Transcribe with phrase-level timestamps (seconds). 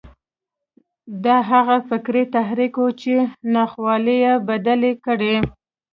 [1.23, 3.13] دا هغه فکري تحرک و چې
[3.53, 5.35] ناخوالې يې بدلې کړې.